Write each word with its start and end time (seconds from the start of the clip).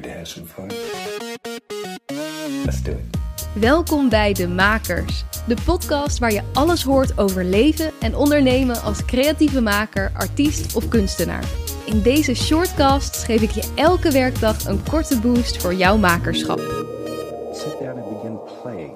Ready 0.00 0.12
to 0.12 0.18
have 0.18 0.28
some 0.28 0.46
fun? 0.46 0.68
Let's 2.64 2.82
do 2.82 2.90
it. 2.90 3.18
Welkom 3.60 4.08
bij 4.08 4.32
De 4.32 4.48
Makers, 4.48 5.24
de 5.46 5.56
podcast 5.64 6.18
waar 6.18 6.32
je 6.32 6.42
alles 6.52 6.82
hoort 6.82 7.18
over 7.18 7.44
leven 7.44 7.92
en 8.00 8.16
ondernemen 8.16 8.82
als 8.82 9.04
creatieve 9.04 9.60
maker, 9.60 10.10
artiest 10.14 10.76
of 10.76 10.88
kunstenaar. 10.88 11.44
In 11.86 12.02
deze 12.02 12.34
shortcast 12.34 13.24
geef 13.24 13.42
ik 13.42 13.50
je 13.50 13.72
elke 13.74 14.10
werkdag 14.12 14.64
een 14.64 14.82
korte 14.82 15.20
boost 15.20 15.56
voor 15.62 15.74
jouw 15.74 15.96
makerschap. 15.96 16.58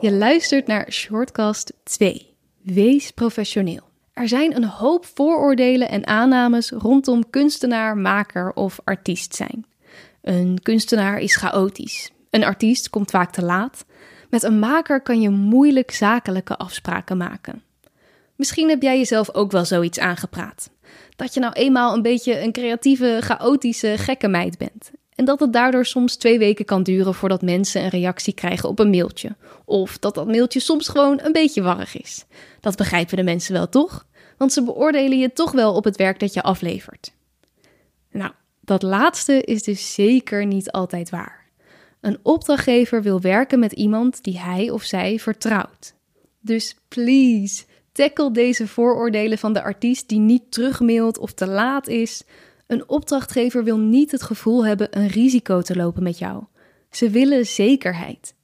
Je 0.01 0.13
luistert 0.13 0.67
naar 0.67 0.93
Shortcast 0.93 1.73
2. 1.83 2.35
Wees 2.63 3.11
professioneel. 3.11 3.83
Er 4.13 4.29
zijn 4.29 4.57
een 4.57 4.65
hoop 4.65 5.07
vooroordelen 5.15 5.89
en 5.89 6.07
aannames 6.07 6.71
rondom 6.71 7.31
kunstenaar, 7.31 7.97
maker 7.97 8.53
of 8.53 8.81
artiest 8.85 9.35
zijn. 9.35 9.65
Een 10.25 10.59
kunstenaar 10.63 11.19
is 11.19 11.37
chaotisch. 11.37 12.11
Een 12.31 12.45
artiest 12.45 12.91
komt 12.91 13.11
vaak 13.11 13.33
te 13.33 13.43
laat. 13.43 13.85
Met 14.31 14.43
een 14.43 14.59
maker 14.59 15.03
kan 15.03 15.21
je 15.21 15.31
moeilijk 15.31 15.91
zakelijke 15.91 16.57
afspraken 16.57 17.17
maken. 17.17 17.63
Misschien 18.37 18.69
heb 18.69 18.83
jij 18.83 18.99
jezelf 18.99 19.35
ook 19.35 19.53
wel 19.53 19.65
zoiets 19.65 19.99
aangepraat. 19.99 20.71
Dat 21.17 21.35
je 21.35 21.41
nou 21.41 21.53
eenmaal 21.53 21.95
een 21.95 22.03
beetje 22.03 22.41
een 22.41 22.53
creatieve, 22.53 23.19
chaotische, 23.21 23.95
gekke 23.99 24.29
meid 24.29 24.59
bent. 24.59 24.91
En 25.15 25.25
dat 25.25 25.41
het 25.41 25.53
daardoor 25.53 25.87
soms 25.87 26.17
twee 26.17 26.39
weken 26.39 26.65
kan 26.65 26.83
duren 26.83 27.15
voordat 27.15 27.43
mensen 27.43 27.83
een 27.83 27.89
reactie 27.89 28.35
krijgen 28.35 28.69
op 28.69 28.79
een 28.79 28.91
mailtje. 28.91 29.37
Of 29.65 29.99
dat 29.99 30.15
dat 30.15 30.27
mailtje 30.27 30.61
soms 30.61 30.89
gewoon 30.89 31.21
een 31.23 31.33
beetje 31.33 31.63
warrig 31.63 31.97
is. 31.97 32.25
Dat 32.61 32.77
begrijpen 32.77 33.17
de 33.17 33.23
mensen 33.23 33.53
wel 33.53 33.69
toch? 33.69 34.07
Want 34.37 34.53
ze 34.53 34.63
beoordelen 34.63 35.19
je 35.19 35.33
toch 35.33 35.53
wel 35.53 35.75
op 35.75 35.85
het 35.85 35.97
werk 35.97 36.19
dat 36.19 36.33
je 36.33 36.43
aflevert. 36.43 37.13
Nou, 38.11 38.33
dat 38.65 38.83
laatste 38.83 39.43
is 39.43 39.63
dus 39.63 39.95
zeker 39.95 40.47
niet 40.47 40.71
altijd 40.71 41.11
waar. 41.11 41.45
Een 42.01 42.19
opdrachtgever 42.23 43.03
wil 43.03 43.21
werken 43.21 43.59
met 43.59 43.73
iemand 43.73 44.23
die 44.23 44.39
hij 44.39 44.71
of 44.71 44.83
zij 44.83 45.19
vertrouwt. 45.19 45.95
Dus 46.41 46.77
please, 46.89 47.65
tackle 47.93 48.31
deze 48.31 48.69
vooroordelen 48.69 49.39
van 49.39 49.53
de 49.53 49.63
artiest 49.63 50.09
die 50.09 50.19
niet 50.19 50.53
terugmailt 50.53 51.19
of 51.19 51.33
te 51.33 51.47
laat 51.47 51.89
is. 51.89 52.23
Een 52.67 52.89
opdrachtgever 52.89 53.65
wil 53.65 53.79
niet 53.79 54.11
het 54.11 54.23
gevoel 54.23 54.67
hebben 54.67 54.99
een 54.99 55.09
risico 55.09 55.61
te 55.61 55.77
lopen 55.77 56.03
met 56.03 56.19
jou. 56.19 56.45
Ze 56.91 57.11
willen 57.11 57.47
zekerheid. 57.47 58.35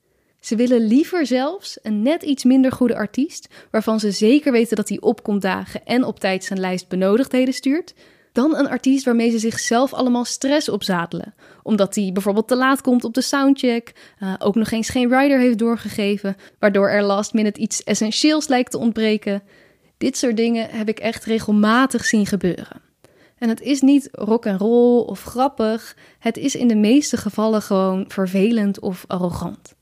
Ze 0.41 0.57
willen 0.57 0.87
liever 0.87 1.27
zelfs 1.27 1.79
een 1.83 2.03
net 2.03 2.23
iets 2.23 2.45
minder 2.45 2.73
goede 2.73 2.97
artiest, 2.97 3.49
waarvan 3.71 4.01
ze 4.01 4.11
zeker 4.11 4.53
weten 4.53 4.77
dat 4.77 4.89
hij 4.89 5.01
opkomt 5.01 5.43
dagen 5.43 5.85
en 5.85 6.05
op 6.05 6.21
tijd 6.21 6.45
zijn 6.45 6.61
lijst 6.61 6.89
benodigdheden 6.89 7.55
stuurt, 7.55 7.95
dan 8.33 8.57
een 8.57 8.69
artiest 8.69 9.05
waarmee 9.05 9.31
ze 9.31 9.39
zichzelf 9.39 9.93
allemaal 9.93 10.25
stress 10.25 10.69
opzadelen. 10.69 11.35
Omdat 11.63 11.95
hij 11.95 12.11
bijvoorbeeld 12.13 12.49
te 12.49 12.57
laat 12.57 12.81
komt 12.81 13.05
op 13.05 13.15
de 13.15 13.21
soundcheck, 13.21 13.93
uh, 14.23 14.35
ook 14.39 14.55
nog 14.55 14.71
eens 14.71 14.89
geen 14.89 15.19
rider 15.19 15.39
heeft 15.39 15.59
doorgegeven, 15.59 16.37
waardoor 16.59 16.89
er 16.89 17.03
last 17.03 17.33
minute 17.33 17.61
iets 17.61 17.83
essentieels 17.83 18.49
lijkt 18.49 18.71
te 18.71 18.79
ontbreken. 18.79 19.43
Dit 19.99 20.17
soort 20.17 20.37
dingen 20.37 20.71
heb 20.71 20.89
ik 20.89 20.99
echt 20.99 21.25
regelmatig 21.25 22.05
zien 22.05 22.27
gebeuren. 22.27 22.81
En 23.39 23.49
het 23.49 23.61
is 23.61 23.81
niet 23.81 24.09
rock 24.13 24.47
en 24.47 24.59
roll 24.59 25.01
of 25.01 25.23
grappig, 25.23 25.97
het 26.19 26.37
is 26.37 26.55
in 26.55 26.69
de 26.69 26.77
meeste 26.77 27.17
gevallen 27.17 27.63
gewoon 27.63 28.05
vervelend 28.09 28.81
of 28.81 29.05
arrogant. 29.07 29.75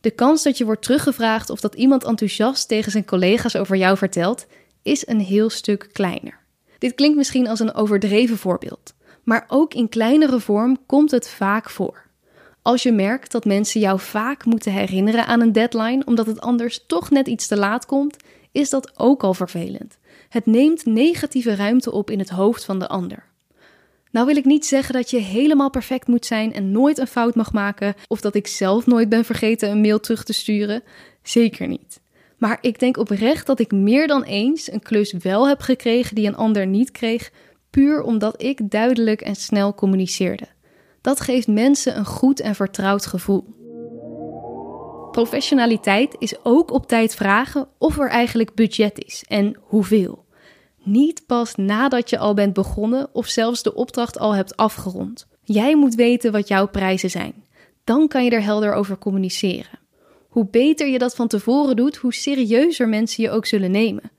De 0.00 0.10
kans 0.10 0.42
dat 0.42 0.58
je 0.58 0.64
wordt 0.64 0.82
teruggevraagd 0.82 1.50
of 1.50 1.60
dat 1.60 1.74
iemand 1.74 2.04
enthousiast 2.04 2.68
tegen 2.68 2.92
zijn 2.92 3.04
collega's 3.04 3.56
over 3.56 3.76
jou 3.76 3.96
vertelt, 3.96 4.46
is 4.82 5.06
een 5.06 5.20
heel 5.20 5.50
stuk 5.50 5.88
kleiner. 5.92 6.44
Dit 6.78 6.94
klinkt 6.94 7.16
misschien 7.16 7.48
als 7.48 7.60
een 7.60 7.74
overdreven 7.74 8.38
voorbeeld, 8.38 8.94
maar 9.24 9.44
ook 9.48 9.74
in 9.74 9.88
kleinere 9.88 10.40
vorm 10.40 10.78
komt 10.86 11.10
het 11.10 11.28
vaak 11.28 11.70
voor. 11.70 12.04
Als 12.62 12.82
je 12.82 12.92
merkt 12.92 13.32
dat 13.32 13.44
mensen 13.44 13.80
jou 13.80 14.00
vaak 14.00 14.44
moeten 14.44 14.72
herinneren 14.72 15.26
aan 15.26 15.40
een 15.40 15.52
deadline 15.52 16.02
omdat 16.04 16.26
het 16.26 16.40
anders 16.40 16.84
toch 16.86 17.10
net 17.10 17.26
iets 17.26 17.46
te 17.46 17.56
laat 17.56 17.86
komt, 17.86 18.16
is 18.52 18.70
dat 18.70 18.98
ook 18.98 19.22
al 19.22 19.34
vervelend. 19.34 19.98
Het 20.28 20.46
neemt 20.46 20.86
negatieve 20.86 21.54
ruimte 21.54 21.92
op 21.92 22.10
in 22.10 22.18
het 22.18 22.28
hoofd 22.28 22.64
van 22.64 22.78
de 22.78 22.88
ander. 22.88 23.24
Nou 24.10 24.26
wil 24.26 24.36
ik 24.36 24.44
niet 24.44 24.66
zeggen 24.66 24.94
dat 24.94 25.10
je 25.10 25.18
helemaal 25.18 25.70
perfect 25.70 26.06
moet 26.06 26.26
zijn 26.26 26.52
en 26.52 26.70
nooit 26.70 26.98
een 26.98 27.06
fout 27.06 27.34
mag 27.34 27.52
maken, 27.52 27.94
of 28.06 28.20
dat 28.20 28.34
ik 28.34 28.46
zelf 28.46 28.86
nooit 28.86 29.08
ben 29.08 29.24
vergeten 29.24 29.70
een 29.70 29.80
mail 29.80 30.00
terug 30.00 30.24
te 30.24 30.32
sturen. 30.32 30.82
Zeker 31.22 31.68
niet. 31.68 32.00
Maar 32.36 32.58
ik 32.60 32.78
denk 32.78 32.96
oprecht 32.96 33.46
dat 33.46 33.60
ik 33.60 33.72
meer 33.72 34.06
dan 34.06 34.22
eens 34.22 34.72
een 34.72 34.82
klus 34.82 35.12
wel 35.12 35.48
heb 35.48 35.60
gekregen 35.60 36.14
die 36.14 36.26
een 36.26 36.36
ander 36.36 36.66
niet 36.66 36.90
kreeg, 36.90 37.30
puur 37.70 38.02
omdat 38.02 38.42
ik 38.42 38.70
duidelijk 38.70 39.20
en 39.20 39.34
snel 39.34 39.74
communiceerde. 39.74 40.46
Dat 41.00 41.20
geeft 41.20 41.46
mensen 41.46 41.96
een 41.96 42.04
goed 42.04 42.40
en 42.40 42.54
vertrouwd 42.54 43.06
gevoel. 43.06 43.54
Professionaliteit 45.10 46.16
is 46.18 46.44
ook 46.44 46.70
op 46.70 46.86
tijd 46.86 47.14
vragen 47.14 47.68
of 47.78 47.98
er 47.98 48.08
eigenlijk 48.08 48.54
budget 48.54 49.04
is 49.04 49.24
en 49.28 49.56
hoeveel. 49.60 50.24
Niet 50.82 51.26
pas 51.26 51.54
nadat 51.54 52.10
je 52.10 52.18
al 52.18 52.34
bent 52.34 52.52
begonnen 52.52 53.08
of 53.12 53.26
zelfs 53.26 53.62
de 53.62 53.74
opdracht 53.74 54.18
al 54.18 54.34
hebt 54.34 54.56
afgerond. 54.56 55.26
Jij 55.42 55.76
moet 55.76 55.94
weten 55.94 56.32
wat 56.32 56.48
jouw 56.48 56.68
prijzen 56.68 57.10
zijn. 57.10 57.44
Dan 57.84 58.08
kan 58.08 58.24
je 58.24 58.30
er 58.30 58.42
helder 58.42 58.72
over 58.72 58.98
communiceren. 58.98 59.78
Hoe 60.36 60.48
beter 60.50 60.86
je 60.86 60.98
dat 60.98 61.14
van 61.14 61.28
tevoren 61.28 61.76
doet, 61.76 61.96
hoe 61.96 62.14
serieuzer 62.14 62.88
mensen 62.88 63.22
je 63.22 63.30
ook 63.30 63.46
zullen 63.46 63.70
nemen. 63.70 64.10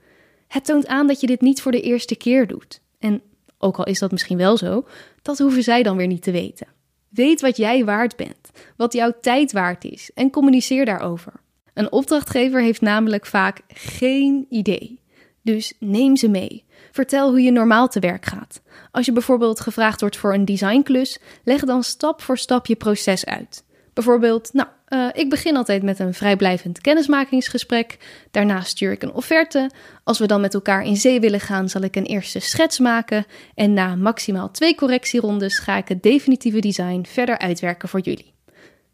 Het 0.47 0.65
toont 0.65 0.87
aan 0.87 1.07
dat 1.07 1.21
je 1.21 1.27
dit 1.27 1.41
niet 1.41 1.61
voor 1.61 1.71
de 1.71 1.81
eerste 1.81 2.15
keer 2.15 2.47
doet. 2.47 2.81
En 2.99 3.21
ook 3.57 3.77
al 3.77 3.85
is 3.85 3.99
dat 3.99 4.11
misschien 4.11 4.37
wel 4.37 4.57
zo, 4.57 4.87
dat 5.21 5.37
hoeven 5.37 5.63
zij 5.63 5.83
dan 5.83 5.97
weer 5.97 6.07
niet 6.07 6.21
te 6.21 6.31
weten. 6.31 6.67
Weet 7.09 7.41
wat 7.41 7.57
jij 7.57 7.85
waard 7.85 8.15
bent, 8.15 8.51
wat 8.77 8.93
jouw 8.93 9.13
tijd 9.21 9.51
waard 9.51 9.83
is 9.83 10.11
en 10.13 10.29
communiceer 10.29 10.85
daarover. 10.85 11.33
Een 11.73 11.91
opdrachtgever 11.91 12.61
heeft 12.61 12.81
namelijk 12.81 13.25
vaak 13.25 13.61
geen 13.67 14.45
idee. 14.49 15.01
Dus 15.41 15.73
neem 15.79 16.15
ze 16.15 16.29
mee. 16.29 16.65
Vertel 16.91 17.29
hoe 17.29 17.41
je 17.41 17.51
normaal 17.51 17.87
te 17.87 17.99
werk 17.99 18.25
gaat. 18.25 18.61
Als 18.91 19.05
je 19.05 19.11
bijvoorbeeld 19.11 19.59
gevraagd 19.59 19.99
wordt 19.99 20.17
voor 20.17 20.33
een 20.33 20.45
designklus, 20.45 21.19
leg 21.43 21.63
dan 21.63 21.83
stap 21.83 22.21
voor 22.21 22.37
stap 22.37 22.65
je 22.65 22.75
proces 22.75 23.25
uit. 23.25 23.65
Bijvoorbeeld, 23.93 24.53
nou, 24.53 24.67
uh, 24.89 25.07
ik 25.13 25.29
begin 25.29 25.55
altijd 25.55 25.83
met 25.83 25.99
een 25.99 26.13
vrijblijvend 26.13 26.81
kennismakingsgesprek. 26.81 27.97
Daarna 28.31 28.61
stuur 28.61 28.91
ik 28.91 29.03
een 29.03 29.13
offerte. 29.13 29.69
Als 30.03 30.19
we 30.19 30.27
dan 30.27 30.41
met 30.41 30.53
elkaar 30.53 30.83
in 30.83 30.95
zee 30.95 31.19
willen 31.19 31.39
gaan, 31.39 31.69
zal 31.69 31.81
ik 31.81 31.95
een 31.95 32.05
eerste 32.05 32.39
schets 32.39 32.79
maken. 32.79 33.25
En 33.55 33.73
na 33.73 33.95
maximaal 33.95 34.51
twee 34.51 34.75
correctierondes 34.75 35.59
ga 35.59 35.77
ik 35.77 35.87
het 35.87 36.03
definitieve 36.03 36.59
design 36.59 37.05
verder 37.07 37.37
uitwerken 37.37 37.89
voor 37.89 37.99
jullie. 37.99 38.33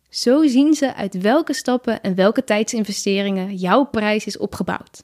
Zo 0.09 0.47
zien 0.47 0.73
ze 0.73 0.95
uit 0.95 1.21
welke 1.21 1.53
stappen 1.53 2.01
en 2.01 2.15
welke 2.15 2.43
tijdsinvesteringen 2.43 3.55
jouw 3.55 3.83
prijs 3.83 4.25
is 4.25 4.37
opgebouwd. 4.37 5.03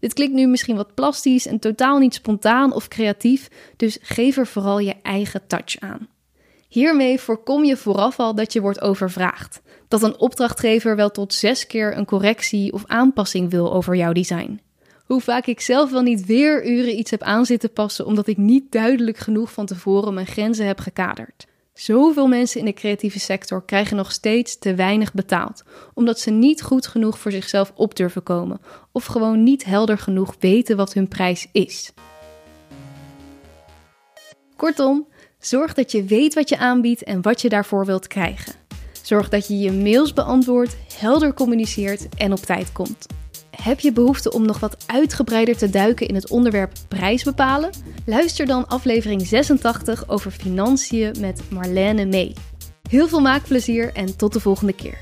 Dit 0.00 0.14
klinkt 0.14 0.34
nu 0.34 0.46
misschien 0.46 0.76
wat 0.76 0.94
plastisch 0.94 1.46
en 1.46 1.58
totaal 1.58 1.98
niet 1.98 2.14
spontaan 2.14 2.72
of 2.72 2.88
creatief, 2.88 3.48
dus 3.76 3.98
geef 4.02 4.36
er 4.36 4.46
vooral 4.46 4.78
je 4.78 4.94
eigen 5.02 5.46
touch 5.46 5.78
aan. 5.78 6.08
Hiermee 6.70 7.20
voorkom 7.20 7.64
je 7.64 7.76
vooraf 7.76 8.18
al 8.18 8.34
dat 8.34 8.52
je 8.52 8.60
wordt 8.60 8.80
overvraagd. 8.80 9.60
Dat 9.88 10.02
een 10.02 10.18
opdrachtgever 10.18 10.96
wel 10.96 11.10
tot 11.10 11.34
zes 11.34 11.66
keer 11.66 11.96
een 11.96 12.04
correctie 12.04 12.72
of 12.72 12.84
aanpassing 12.86 13.50
wil 13.50 13.72
over 13.72 13.96
jouw 13.96 14.12
design. 14.12 14.60
Hoe 15.06 15.20
vaak 15.20 15.46
ik 15.46 15.60
zelf 15.60 15.90
wel 15.90 16.02
niet 16.02 16.26
weer 16.26 16.66
uren 16.66 16.98
iets 16.98 17.10
heb 17.10 17.22
aan 17.22 17.46
zitten 17.46 17.72
passen 17.72 18.06
omdat 18.06 18.26
ik 18.26 18.36
niet 18.36 18.72
duidelijk 18.72 19.16
genoeg 19.16 19.52
van 19.52 19.66
tevoren 19.66 20.14
mijn 20.14 20.26
grenzen 20.26 20.66
heb 20.66 20.78
gekaderd. 20.78 21.46
Zoveel 21.74 22.26
mensen 22.26 22.60
in 22.60 22.66
de 22.66 22.72
creatieve 22.72 23.20
sector 23.20 23.64
krijgen 23.64 23.96
nog 23.96 24.12
steeds 24.12 24.58
te 24.58 24.74
weinig 24.74 25.12
betaald, 25.12 25.62
omdat 25.94 26.18
ze 26.20 26.30
niet 26.30 26.62
goed 26.62 26.86
genoeg 26.86 27.18
voor 27.18 27.32
zichzelf 27.32 27.72
op 27.74 27.96
durven 27.96 28.22
komen 28.22 28.60
of 28.92 29.04
gewoon 29.04 29.42
niet 29.42 29.64
helder 29.64 29.98
genoeg 29.98 30.34
weten 30.38 30.76
wat 30.76 30.92
hun 30.92 31.08
prijs 31.08 31.46
is. 31.52 31.92
Kortom, 34.56 35.06
zorg 35.40 35.74
dat 35.74 35.92
je 35.92 36.04
weet 36.04 36.34
wat 36.34 36.48
je 36.48 36.58
aanbiedt 36.58 37.02
en 37.02 37.22
wat 37.22 37.40
je 37.40 37.48
daarvoor 37.48 37.86
wilt 37.86 38.06
krijgen. 38.06 38.52
Zorg 39.02 39.28
dat 39.28 39.48
je 39.48 39.58
je 39.58 39.72
mails 39.72 40.12
beantwoordt, 40.12 40.76
helder 40.98 41.34
communiceert 41.34 42.08
en 42.16 42.32
op 42.32 42.38
tijd 42.38 42.72
komt. 42.72 43.06
Heb 43.62 43.80
je 43.80 43.92
behoefte 43.92 44.32
om 44.32 44.46
nog 44.46 44.60
wat 44.60 44.84
uitgebreider 44.86 45.56
te 45.56 45.70
duiken 45.70 46.08
in 46.08 46.14
het 46.14 46.30
onderwerp 46.30 46.72
prijs 46.88 47.22
bepalen? 47.22 47.70
Luister 48.06 48.46
dan 48.46 48.68
aflevering 48.68 49.26
86 49.26 50.08
over 50.08 50.30
financiën 50.30 51.14
met 51.20 51.42
Marlene 51.50 52.04
mee. 52.04 52.32
Heel 52.88 53.08
veel 53.08 53.20
maakplezier 53.20 53.92
en 53.94 54.16
tot 54.16 54.32
de 54.32 54.40
volgende 54.40 54.72
keer. 54.72 54.98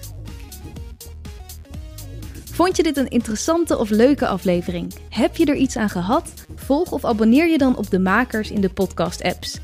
Vond 2.53 2.77
je 2.77 2.83
dit 2.83 2.97
een 2.97 3.09
interessante 3.09 3.79
of 3.79 3.91
leuke 3.91 4.27
aflevering? 4.27 4.95
Heb 5.09 5.37
je 5.37 5.45
er 5.45 5.57
iets 5.57 5.77
aan 5.77 5.91
gehad? 5.91 6.33
Volg 6.55 6.93
of 6.93 7.05
abonneer 7.05 7.49
je 7.49 7.59
dan 7.59 7.77
op 7.77 7.91
de 7.91 7.99
makers 7.99 8.51
in 8.51 8.61
de 8.61 8.71
podcast-apps. 8.71 9.59